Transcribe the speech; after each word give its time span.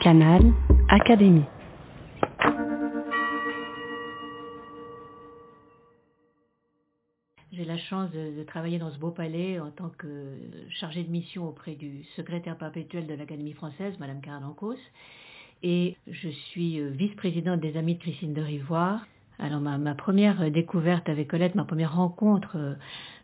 Canal 0.00 0.40
Académie. 0.88 1.44
J'ai 7.52 7.66
la 7.66 7.76
chance 7.76 8.10
de, 8.12 8.42
travailler 8.44 8.78
dans 8.78 8.90
ce 8.90 8.98
beau 8.98 9.10
palais 9.10 9.60
en 9.60 9.70
tant 9.70 9.90
que 9.90 10.38
chargée 10.70 11.04
de 11.04 11.10
mission 11.10 11.46
auprès 11.46 11.74
du 11.74 12.04
secrétaire 12.16 12.56
perpétuel 12.56 13.06
de 13.06 13.12
l'Académie 13.12 13.52
française, 13.52 13.94
Madame 14.00 14.22
Caradancos. 14.22 14.78
Et 15.62 15.96
je 16.06 16.30
suis 16.30 16.80
euh, 16.80 16.88
vice-présidente 16.88 17.60
des 17.60 17.76
Amis 17.76 17.96
de 17.96 18.00
Christine 18.00 18.32
de 18.32 18.40
Rivoire. 18.40 19.06
Alors 19.42 19.60
ma, 19.60 19.78
ma 19.78 19.94
première 19.94 20.50
découverte 20.50 21.08
avec 21.08 21.28
Colette, 21.28 21.54
ma 21.54 21.64
première 21.64 21.96
rencontre, 21.96 22.56
euh, 22.56 22.74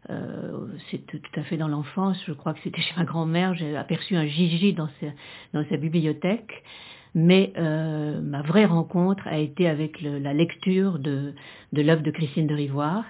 euh, 0.08 0.66
c'est 0.90 1.06
tout 1.06 1.20
à 1.34 1.42
fait 1.42 1.58
dans 1.58 1.68
l'enfance. 1.68 2.22
Je 2.26 2.32
crois 2.32 2.54
que 2.54 2.60
c'était 2.64 2.80
chez 2.80 2.94
ma 2.96 3.04
grand-mère. 3.04 3.54
J'ai 3.54 3.76
aperçu 3.76 4.16
un 4.16 4.26
Gigi 4.26 4.72
dans 4.72 4.88
sa, 5.00 5.06
dans 5.52 5.68
sa 5.68 5.76
bibliothèque. 5.76 6.62
Mais 7.14 7.52
euh, 7.56 8.20
ma 8.20 8.42
vraie 8.42 8.66
rencontre 8.66 9.26
a 9.26 9.38
été 9.38 9.68
avec 9.68 10.00
le, 10.02 10.18
la 10.18 10.32
lecture 10.34 10.98
de, 10.98 11.34
de 11.72 11.82
l'œuvre 11.82 12.02
de 12.02 12.10
Christine 12.10 12.46
de 12.46 12.54
Rivoire 12.54 13.04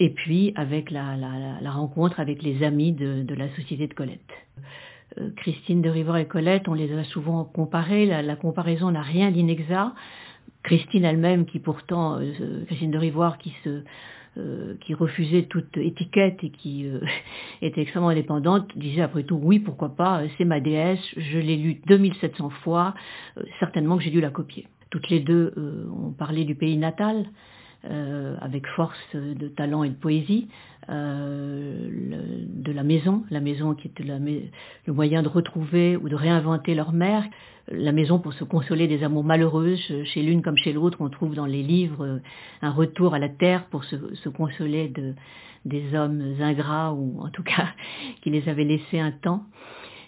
et 0.00 0.10
puis 0.10 0.52
avec 0.56 0.90
la, 0.90 1.16
la, 1.16 1.60
la 1.60 1.70
rencontre 1.70 2.18
avec 2.18 2.42
les 2.42 2.64
amis 2.64 2.92
de, 2.92 3.22
de 3.22 3.34
la 3.34 3.48
Société 3.54 3.86
de 3.86 3.94
Colette. 3.94 4.20
Euh, 5.18 5.30
Christine 5.36 5.82
de 5.82 5.88
Rivoire 5.88 6.16
et 6.16 6.26
Colette, 6.26 6.66
on 6.68 6.74
les 6.74 6.92
a 6.92 7.04
souvent 7.04 7.44
comparées. 7.44 8.06
La, 8.06 8.22
la 8.22 8.36
comparaison 8.36 8.90
n'a 8.90 9.02
rien 9.02 9.30
d'inexact. 9.30 9.92
Christine 10.64 11.04
elle-même, 11.04 11.46
qui 11.46 11.60
pourtant, 11.60 12.18
euh, 12.18 12.64
Christine 12.66 12.90
de 12.90 12.98
Rivoire, 12.98 13.38
qui 13.38 13.54
se 13.62 13.82
euh, 14.36 14.74
qui 14.80 14.94
refusait 14.94 15.44
toute 15.44 15.76
étiquette 15.76 16.42
et 16.42 16.50
qui 16.50 16.88
euh, 16.88 16.98
était 17.62 17.82
extrêmement 17.82 18.08
indépendante, 18.08 18.68
disait 18.74 19.02
après 19.02 19.22
tout 19.22 19.38
oui, 19.40 19.60
pourquoi 19.60 19.90
pas, 19.90 20.22
c'est 20.36 20.44
ma 20.44 20.58
déesse, 20.58 20.98
je 21.16 21.38
l'ai 21.38 21.54
lu 21.54 21.80
2700 21.86 22.50
fois, 22.64 22.94
euh, 23.38 23.44
certainement 23.60 23.96
que 23.96 24.02
j'ai 24.02 24.10
dû 24.10 24.20
la 24.20 24.30
copier. 24.30 24.66
Toutes 24.90 25.08
les 25.08 25.20
deux 25.20 25.54
euh, 25.56 25.86
ont 25.88 26.10
parlé 26.10 26.44
du 26.44 26.56
pays 26.56 26.76
natal, 26.76 27.26
euh, 27.84 28.36
avec 28.40 28.66
force 28.66 28.98
de 29.14 29.46
talent 29.46 29.84
et 29.84 29.90
de 29.90 29.94
poésie, 29.94 30.48
euh, 30.88 31.53
de 32.64 32.72
la 32.72 32.82
maison, 32.82 33.24
la 33.30 33.40
maison 33.40 33.74
qui 33.74 33.90
la, 34.02 34.18
le 34.18 34.92
moyen 34.92 35.22
de 35.22 35.28
retrouver 35.28 35.96
ou 35.96 36.08
de 36.08 36.16
réinventer 36.16 36.74
leur 36.74 36.92
mère, 36.92 37.24
la 37.70 37.92
maison 37.92 38.18
pour 38.18 38.32
se 38.32 38.44
consoler 38.44 38.88
des 38.88 39.04
amours 39.04 39.24
malheureuses, 39.24 39.80
chez 40.04 40.22
l'une 40.22 40.42
comme 40.42 40.56
chez 40.56 40.72
l'autre, 40.72 40.98
on 41.00 41.08
trouve 41.08 41.34
dans 41.34 41.46
les 41.46 41.62
livres 41.62 42.20
un 42.62 42.70
retour 42.70 43.14
à 43.14 43.18
la 43.18 43.28
terre 43.28 43.66
pour 43.66 43.84
se, 43.84 44.28
consoler 44.28 44.88
de, 44.88 45.14
des 45.64 45.94
hommes 45.94 46.34
ingrats 46.40 46.92
ou 46.92 47.20
en 47.20 47.28
tout 47.30 47.42
cas 47.42 47.68
qui 48.22 48.30
les 48.30 48.48
avaient 48.48 48.64
laissés 48.64 48.98
un 48.98 49.12
temps. 49.12 49.44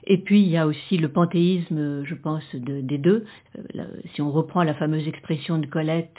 Et 0.04 0.18
puis 0.18 0.42
il 0.42 0.48
y 0.48 0.56
a 0.56 0.66
aussi 0.66 0.98
le 0.98 1.08
panthéisme, 1.08 2.04
je 2.04 2.14
pense, 2.14 2.44
de, 2.54 2.80
des 2.80 2.98
deux. 2.98 3.24
Si 4.14 4.22
on 4.22 4.30
reprend 4.30 4.62
la 4.62 4.74
fameuse 4.74 5.06
expression 5.08 5.58
de 5.58 5.66
Colette, 5.66 6.16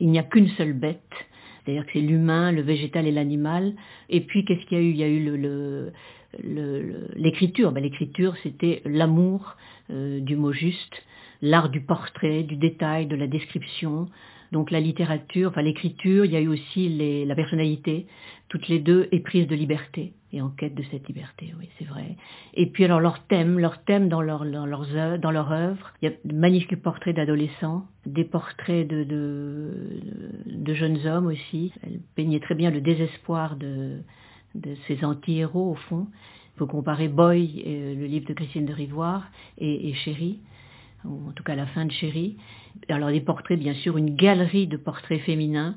il 0.00 0.10
n'y 0.10 0.18
a 0.18 0.22
qu'une 0.22 0.48
seule 0.50 0.74
bête, 0.74 1.00
c'est-à-dire 1.66 1.84
que 1.86 1.92
c'est 1.94 2.00
l'humain, 2.00 2.52
le 2.52 2.62
végétal 2.62 3.06
et 3.06 3.12
l'animal. 3.12 3.74
Et 4.08 4.20
puis 4.20 4.44
qu'est-ce 4.44 4.64
qu'il 4.66 4.78
y 4.78 4.80
a 4.80 4.84
eu? 4.84 4.90
Il 4.90 4.96
y 4.96 5.02
a 5.02 5.08
eu 5.08 5.92
l'écriture. 7.16 7.72
Ben, 7.72 7.82
l'écriture, 7.82 8.34
c'était 8.42 8.82
l'amour 8.84 9.56
euh, 9.90 10.20
du 10.20 10.36
mot 10.36 10.52
juste, 10.52 11.02
l'art 11.42 11.68
du 11.68 11.80
portrait, 11.80 12.44
du 12.44 12.56
détail, 12.56 13.06
de 13.06 13.16
la 13.16 13.26
description. 13.26 14.08
Donc 14.52 14.70
la 14.70 14.80
littérature, 14.80 15.50
enfin 15.50 15.62
l'écriture, 15.62 16.24
il 16.24 16.32
y 16.32 16.36
a 16.36 16.40
eu 16.40 16.48
aussi 16.48 16.88
les, 16.88 17.24
la 17.24 17.34
personnalité, 17.34 18.06
toutes 18.48 18.68
les 18.68 18.78
deux 18.78 19.08
éprises 19.12 19.46
de 19.46 19.54
liberté 19.54 20.12
et 20.32 20.42
en 20.42 20.50
quête 20.50 20.74
de 20.74 20.82
cette 20.90 21.08
liberté, 21.08 21.54
oui, 21.58 21.68
c'est 21.78 21.84
vrai. 21.86 22.16
Et 22.54 22.66
puis 22.66 22.84
alors 22.84 23.00
leur 23.00 23.26
thème, 23.26 23.58
leur 23.58 23.82
thème 23.84 24.08
dans 24.08 24.20
leur, 24.20 24.44
dans 24.44 24.66
leurs 24.66 24.94
œuvres, 24.94 25.16
dans 25.18 25.30
leur 25.30 25.50
œuvre, 25.50 25.92
il 26.02 26.10
y 26.10 26.12
a 26.12 26.14
de 26.24 26.34
magnifiques 26.34 26.82
portraits 26.82 27.16
d'adolescents, 27.16 27.86
des 28.04 28.24
portraits 28.24 28.86
de, 28.86 29.04
de, 29.04 30.00
de 30.46 30.74
jeunes 30.74 31.06
hommes 31.06 31.26
aussi. 31.26 31.72
Elle 31.82 32.00
peignait 32.14 32.40
très 32.40 32.54
bien 32.54 32.70
le 32.70 32.80
désespoir 32.80 33.56
de, 33.56 33.98
de 34.54 34.74
ces 34.86 35.04
anti-héros 35.04 35.70
au 35.70 35.76
fond. 35.76 36.06
Il 36.54 36.58
faut 36.58 36.66
comparer 36.66 37.08
Boy, 37.08 37.62
euh, 37.66 37.94
le 37.94 38.06
livre 38.06 38.26
de 38.26 38.34
Christine 38.34 38.66
de 38.66 38.72
Rivoire, 38.72 39.28
et, 39.58 39.88
et 39.88 39.94
Chéri, 39.94 40.40
en 41.06 41.32
tout 41.32 41.42
cas 41.42 41.54
la 41.54 41.66
fin 41.66 41.84
de 41.84 41.92
Chéri. 41.92 42.36
Alors 42.88 43.10
des 43.10 43.20
portraits, 43.20 43.58
bien 43.58 43.74
sûr, 43.74 43.96
une 43.96 44.16
galerie 44.16 44.66
de 44.66 44.76
portraits 44.76 45.20
féminins. 45.20 45.76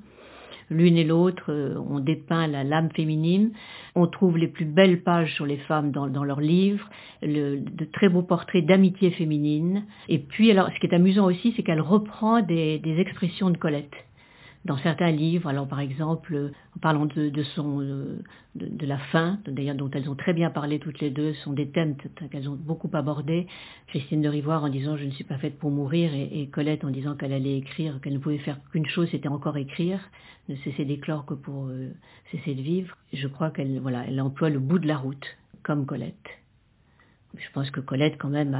L'une 0.70 0.98
et 0.98 1.04
l'autre 1.04 1.46
euh, 1.52 1.80
ont 1.80 2.00
dépeint 2.00 2.46
la 2.48 2.64
lame 2.64 2.90
féminine. 2.92 3.52
On 3.96 4.06
trouve 4.08 4.38
les 4.38 4.48
plus 4.48 4.66
belles 4.66 5.02
pages 5.02 5.34
sur 5.34 5.46
les 5.46 5.58
femmes 5.58 5.92
dans, 5.92 6.24
leurs 6.24 6.42
livres, 6.42 6.88
de 7.24 7.86
très 7.92 8.08
beaux 8.08 8.22
portraits 8.22 8.66
d'amitié 8.66 9.10
féminine. 9.12 9.86
Et 10.10 10.20
puis, 10.20 10.52
alors, 10.52 10.70
ce 10.72 10.80
qui 10.80 10.86
est 10.86 10.94
amusant 10.94 11.26
aussi, 11.26 11.54
c'est 11.56 11.64
qu'elle 11.64 11.82
reprend 11.82 12.42
des, 12.42 12.78
des 12.80 13.00
expressions 13.00 13.50
de 13.50 13.58
Colette 13.58 13.96
dans 14.69 14.78
certains 14.78 15.09
livres, 15.09 15.50
alors 15.50 15.68
par 15.68 15.80
exemple, 15.80 16.52
en 16.75 16.80
parlant 16.80 17.07
de, 17.07 17.30
de 17.30 17.41
son, 17.41 17.80
de, 17.80 18.22
de, 18.53 18.85
la 18.85 19.00
fin, 19.00 19.40
d'ailleurs 19.47 19.74
dont 19.74 19.90
elles 19.90 20.07
ont 20.07 20.16
très 20.16 20.31
bien 20.31 20.52
parlé 20.52 20.78
toutes 20.78 21.00
les 21.00 21.09
deux, 21.09 21.34
sont 21.44 21.53
des 21.53 21.69
thèmes 21.72 21.96
qu'elles 22.30 22.47
ont 22.47 22.56
beaucoup 22.56 22.90
abordés. 22.94 23.47
Christine 23.88 24.22
de 24.22 24.30
Rivoire 24.30 24.63
en 24.63 24.69
disant 24.69 24.96
je 24.96 25.06
ne 25.06 25.09
suis 25.09 25.24
pas 25.24 25.40
faite 25.40 25.57
pour 25.57 25.72
mourir 25.72 26.13
et, 26.13 26.41
et 26.41 26.50
Colette 26.50 26.84
en 26.84 26.91
disant 26.91 27.16
qu'elle 27.16 27.34
allait 27.34 27.57
écrire, 27.57 28.00
qu'elle 28.00 28.13
ne 28.13 28.19
pouvait 28.19 28.38
faire 28.38 28.59
qu'une 28.72 28.85
chose, 28.85 29.07
c'était 29.09 29.28
encore 29.28 29.57
écrire, 29.57 30.00
ne 30.50 30.56
cesser 30.57 30.86
d'éclore 30.86 31.25
que 31.25 31.34
pour 31.34 31.66
euh, 31.66 31.90
cesser 32.31 32.53
de 32.53 32.62
vivre. 32.62 32.96
Je 33.12 33.28
crois 33.28 33.50
qu'elle 33.50 33.80
voilà, 33.80 34.06
elle 34.07 34.22
emploie 34.22 34.50
le 34.50 34.59
bout 34.59 34.78
de 34.78 34.88
la 34.88 34.97
route, 34.97 35.25
comme 35.63 35.88
Colette. 35.88 36.19
Je 37.38 37.48
pense 37.54 37.70
que 37.70 37.80
Colette, 37.80 38.18
quand 38.18 38.30
même, 38.30 38.58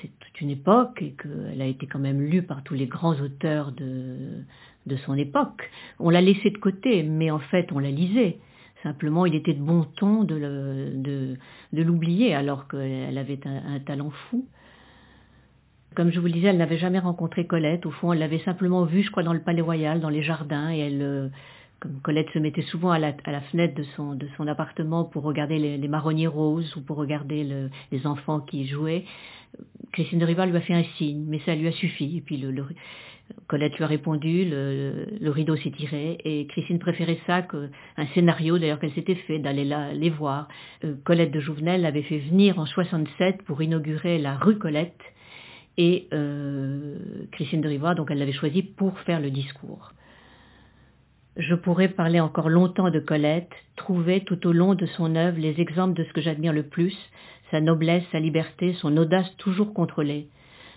c'est 0.00 0.10
toute 0.18 0.40
une 0.40 0.50
époque 0.50 1.00
et 1.00 1.12
qu'elle 1.12 1.62
a 1.62 1.66
été 1.66 1.86
quand 1.86 2.00
même 2.00 2.20
lue 2.20 2.42
par 2.42 2.62
tous 2.64 2.74
les 2.74 2.86
grands 2.86 3.14
auteurs 3.14 3.72
de, 3.72 4.42
de 4.86 4.96
son 4.96 5.14
époque. 5.16 5.70
On 5.98 6.10
l'a 6.10 6.20
laissée 6.20 6.50
de 6.50 6.58
côté, 6.58 7.02
mais 7.04 7.30
en 7.30 7.38
fait, 7.38 7.70
on 7.72 7.78
la 7.78 7.90
lisait. 7.90 8.38
Simplement, 8.82 9.26
il 9.26 9.34
était 9.34 9.54
de 9.54 9.62
bon 9.62 9.84
ton 9.84 10.24
de, 10.24 10.34
le, 10.34 10.92
de, 10.96 11.36
de 11.72 11.82
l'oublier, 11.82 12.34
alors 12.34 12.66
qu'elle 12.66 13.16
avait 13.16 13.40
un, 13.46 13.74
un, 13.74 13.78
talent 13.78 14.10
fou. 14.10 14.46
Comme 15.94 16.10
je 16.10 16.18
vous 16.18 16.26
le 16.26 16.32
disais, 16.32 16.48
elle 16.48 16.58
n'avait 16.58 16.78
jamais 16.78 16.98
rencontré 16.98 17.46
Colette. 17.46 17.86
Au 17.86 17.90
fond, 17.90 18.12
elle 18.12 18.20
l'avait 18.20 18.38
simplement 18.40 18.84
vue, 18.84 19.02
je 19.02 19.10
crois, 19.10 19.22
dans 19.22 19.34
le 19.34 19.42
Palais 19.42 19.60
Royal, 19.60 20.00
dans 20.00 20.08
les 20.08 20.22
jardins, 20.22 20.72
et 20.72 20.78
elle, 20.78 21.30
comme 21.80 22.00
Colette 22.02 22.30
se 22.30 22.38
mettait 22.38 22.62
souvent 22.62 22.90
à 22.90 22.98
la, 22.98 23.12
fenêtre 23.50 23.74
de 23.74 23.84
son, 24.36 24.46
appartement 24.46 25.04
pour 25.04 25.22
regarder 25.22 25.58
les, 25.58 25.88
marronniers 25.88 26.26
roses 26.26 26.76
ou 26.76 26.82
pour 26.82 26.98
regarder 26.98 27.42
le, 27.44 27.70
les 27.90 28.06
enfants 28.06 28.40
qui 28.40 28.66
jouaient, 28.66 29.04
Christine 29.92 30.18
de 30.18 30.24
Rival 30.24 30.50
lui 30.50 30.56
a 30.56 30.60
fait 30.60 30.74
un 30.74 30.84
signe, 30.96 31.24
mais 31.26 31.40
ça 31.40 31.54
lui 31.54 31.66
a 31.66 31.72
suffi. 31.72 32.18
Et 32.18 32.20
puis 32.20 32.36
le, 32.36 32.50
le, 32.50 32.64
Colette 33.46 33.76
lui 33.76 33.84
a 33.84 33.86
répondu, 33.86 34.44
le, 34.44 35.30
rideau 35.30 35.56
s'est 35.56 35.70
tiré 35.70 36.18
et 36.24 36.46
Christine 36.46 36.78
préférait 36.78 37.18
ça 37.26 37.42
qu'un 37.42 38.06
scénario 38.14 38.58
d'ailleurs 38.58 38.78
qu'elle 38.78 38.92
s'était 38.92 39.14
fait 39.14 39.38
d'aller 39.38 39.68
les 39.94 40.10
voir. 40.10 40.48
Euh, 40.84 40.94
Colette 41.04 41.30
de 41.30 41.40
Jouvenel 41.40 41.82
l'avait 41.82 42.02
fait 42.02 42.18
venir 42.18 42.58
en 42.58 42.66
67 42.66 43.42
pour 43.42 43.62
inaugurer 43.62 44.18
la 44.18 44.36
rue 44.36 44.58
Colette 44.58 45.00
et 45.76 46.08
euh, 46.12 46.96
Christine 47.32 47.60
de 47.60 47.68
Rivoire, 47.68 47.94
donc 47.94 48.10
elle 48.10 48.18
l'avait 48.18 48.32
choisi 48.32 48.62
pour 48.62 48.98
faire 49.00 49.20
le 49.20 49.30
discours. 49.30 49.92
Je 51.40 51.54
pourrais 51.54 51.88
parler 51.88 52.20
encore 52.20 52.48
longtemps 52.48 52.90
de 52.90 53.00
Colette, 53.00 53.50
trouver 53.76 54.22
tout 54.24 54.46
au 54.46 54.52
long 54.52 54.74
de 54.74 54.86
son 54.86 55.16
œuvre 55.16 55.38
les 55.38 55.60
exemples 55.60 55.94
de 55.94 56.04
ce 56.04 56.12
que 56.12 56.20
j'admire 56.20 56.52
le 56.52 56.62
plus, 56.62 56.96
sa 57.50 57.60
noblesse, 57.60 58.04
sa 58.12 58.20
liberté, 58.20 58.74
son 58.74 58.96
audace 58.96 59.36
toujours 59.38 59.74
contrôlée 59.74 60.28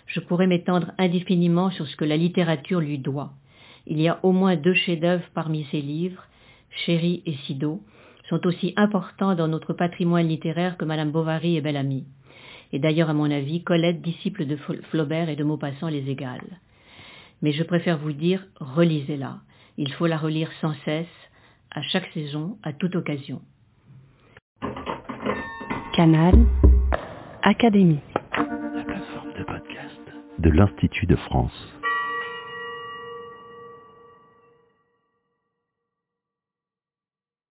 je 0.06 0.20
pourrais 0.20 0.46
m'étendre 0.46 0.92
indéfiniment 0.98 1.70
sur 1.70 1.86
ce 1.86 1.96
que 1.96 2.04
la 2.04 2.16
littérature 2.16 2.80
lui 2.80 2.98
doit. 2.98 3.32
Il 3.86 4.00
y 4.00 4.08
a 4.08 4.20
au 4.22 4.32
moins 4.32 4.56
deux 4.56 4.74
chefs-d'œuvre 4.74 5.24
parmi 5.34 5.64
ses 5.70 5.80
livres, 5.80 6.22
Chéri 6.70 7.22
et 7.26 7.34
Sido, 7.46 7.82
sont 8.28 8.46
aussi 8.46 8.72
importants 8.76 9.34
dans 9.34 9.48
notre 9.48 9.74
patrimoine 9.74 10.28
littéraire 10.28 10.76
que 10.76 10.84
Madame 10.84 11.10
Bovary 11.10 11.56
et 11.56 11.60
Bellamy. 11.60 12.06
Et 12.72 12.78
d'ailleurs, 12.78 13.10
à 13.10 13.14
mon 13.14 13.30
avis, 13.30 13.62
Colette, 13.62 14.02
disciple 14.02 14.46
de 14.46 14.56
Flaubert 14.90 15.28
et 15.28 15.36
de 15.36 15.44
Maupassant, 15.44 15.88
les 15.88 16.08
égale. 16.10 16.58
Mais 17.42 17.52
je 17.52 17.62
préfère 17.62 17.98
vous 17.98 18.12
dire, 18.12 18.44
relisez-la. 18.58 19.38
Il 19.76 19.92
faut 19.92 20.06
la 20.06 20.16
relire 20.16 20.50
sans 20.60 20.74
cesse, 20.84 21.06
à 21.70 21.82
chaque 21.82 22.06
saison, 22.14 22.58
à 22.62 22.72
toute 22.72 22.94
occasion. 22.94 23.42
Canal 25.94 26.34
Académie 27.42 28.00
de 30.38 30.50
l'Institut 30.50 31.06
de 31.06 31.16
France. 31.16 31.73